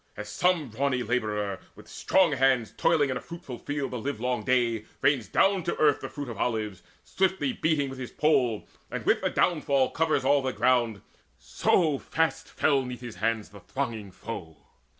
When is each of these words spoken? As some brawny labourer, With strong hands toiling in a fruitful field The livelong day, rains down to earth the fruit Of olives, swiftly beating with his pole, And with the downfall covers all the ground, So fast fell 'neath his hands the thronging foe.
As 0.17 0.29
some 0.29 0.69
brawny 0.69 1.03
labourer, 1.03 1.59
With 1.75 1.87
strong 1.87 2.31
hands 2.31 2.73
toiling 2.75 3.11
in 3.11 3.17
a 3.17 3.21
fruitful 3.21 3.59
field 3.59 3.91
The 3.91 3.99
livelong 3.99 4.43
day, 4.43 4.85
rains 5.03 5.27
down 5.27 5.61
to 5.65 5.77
earth 5.77 5.99
the 6.01 6.09
fruit 6.09 6.27
Of 6.27 6.39
olives, 6.39 6.81
swiftly 7.03 7.53
beating 7.53 7.87
with 7.87 7.99
his 7.99 8.09
pole, 8.09 8.67
And 8.89 9.05
with 9.05 9.21
the 9.21 9.29
downfall 9.29 9.91
covers 9.91 10.25
all 10.25 10.41
the 10.41 10.53
ground, 10.53 11.03
So 11.37 11.99
fast 11.99 12.49
fell 12.49 12.83
'neath 12.83 13.01
his 13.01 13.17
hands 13.17 13.49
the 13.49 13.59
thronging 13.59 14.09
foe. 14.09 14.57